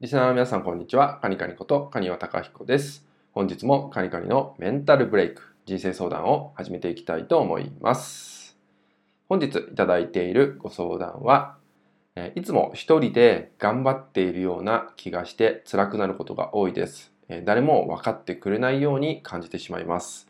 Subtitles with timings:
[0.00, 1.18] リスナーの皆さん、こんにちは。
[1.20, 3.04] カニカニことカニワタカヒコです。
[3.32, 8.56] 本日もカニカニのメンタルブレイク、人生相談を始めていきたいと思います。
[9.28, 11.56] 本日いただいているご相談は、
[12.36, 17.12] いつも一人で頑張っているような気がして辛くなることが多いです。
[17.44, 20.28] 誰も分かってくれないように感じてしまいます。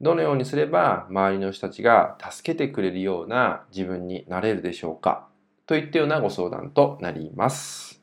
[0.00, 5.28] どのようにすれば周りの人たちが助けてくれるような自分になれるでしょうか
[5.66, 7.99] といったようなご相談となります。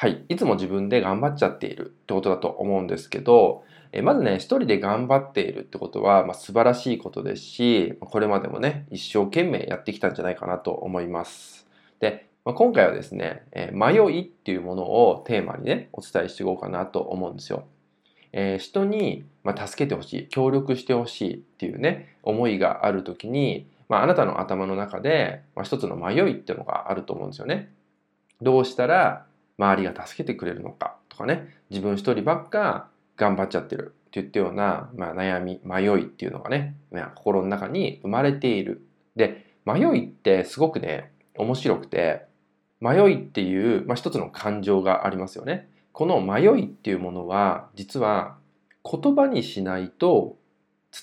[0.00, 0.24] はい。
[0.30, 11.66] いつも自分で頑張っちゃっているってことだと思うんですけど、えまずね、一人で頑張っているってことは、まあ、素晴らしいことですし、これまでもね、一生懸命やってきたんじゃないかなと思います。
[11.98, 17.64] で、まあ、今回はですね、え迷いっていうものをテーマにね、お伝えしていこうかなと思うんですよ。
[18.32, 27.70] えー、人に、まあ、助けてほしい、協力してほしいっていうね、思いがあるときに、まあ、あなたの頭の中で、まあ、一つの迷いっていうのがあると思うんですよね。
[28.40, 29.26] どうしたら
[29.60, 36.74] 周りが助けてくれるのかとかね自分一人ばっか頑張っちゃってるっていったような、まあ、悩み迷いっていうのがね、
[37.14, 38.84] 心の中に生まれている。
[39.14, 42.24] で迷いってすごくね面白くて
[42.80, 45.68] 迷いっていう、まあ、一つの感情がありますよね。
[45.92, 48.36] この迷いっていうものは実は
[48.90, 50.38] 言葉にしないと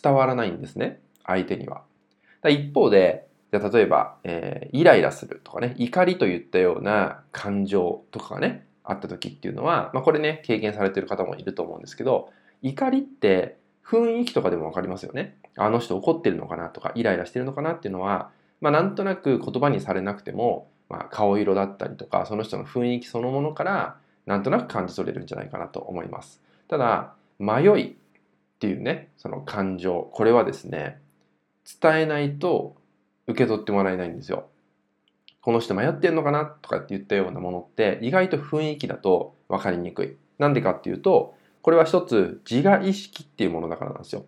[0.03, 1.83] 伝わらないんですね相手には。
[2.49, 12.29] 一方でじゃ例えば、えー、イライラするとかね、怒りといったような感情とかがね、あった時っていうのは、まあ、これね、経験されてる方もいると思うんですけど、
[12.61, 15.37] 怒りって雰囲気とかでもわかりますよね。
[15.55, 26.41] あの人怒ってるのかなとか、イライラしてるのかなっていうのは、まあ、なんとなく言葉にされなくても、まあ、顔色だったりとか、その人の雰囲気そのものから、なんとなく感じ取れるんじゃないかなと思います。
[26.67, 27.95] ただ、迷いっ
[28.59, 30.99] ていうね、その感情、これはですね、
[31.81, 32.75] 伝えないと
[33.27, 34.47] 受け取ってもらえないんですよ。
[35.41, 40.17] この人迷ってんのかなとかって言ったようなものって意外と雰囲気だと分かりにくい。
[40.39, 44.25] なんでかっていうと、これは一つ自我意識っていうものだからなんですよ。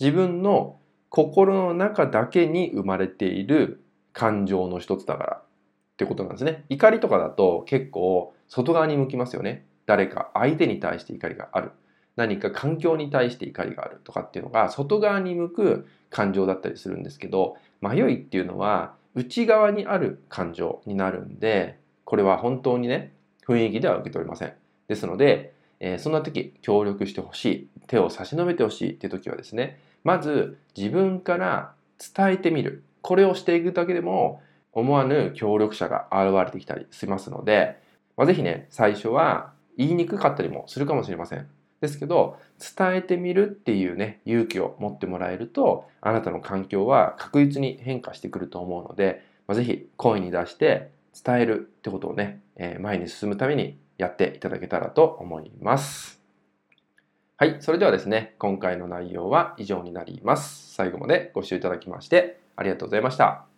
[0.00, 3.82] 自分の心の中だけに生まれている
[4.12, 6.64] 感情の一つだからってことなんですね。
[6.68, 9.66] 怒りとかだと結構外側に向きますよね。
[9.86, 11.72] 誰か相手に対して怒りがある。
[12.18, 23.12] 何か環境に対して怒りがあるとかっていうのが外側に向く感情だったりするんですけど迷いっていうのは内側にある感情になるんでこれは本当にね
[23.46, 24.52] 雰囲気では受け取れません。
[24.88, 31.72] ですので、えー、そんな時協力してほしい手を差し伸べてほしいって時はですねまず自分から
[32.14, 32.82] 伝えてみる。
[33.00, 34.42] これをしていくだけでも
[34.72, 37.80] 思わぬ協力者が現れてきたりしますので、
[38.16, 41.48] まあ、ぜひね最初は言いにくかったりもするかもしれません。
[41.80, 42.38] ですけど
[42.76, 50.90] 伝えてみるっていうね勇気を持ってもらえるとあなたの環境は確実に変化してくると思うので、まあ、ぜひ声に出して
[51.24, 56.20] 伝えるってことをね、えー、前に進むためにやっていただけたらと思います。
[57.36, 60.74] はい、それではですね、今回の内容は以上になります。
[60.74, 63.57] 最後までご視聴いただきましてありがとうございました。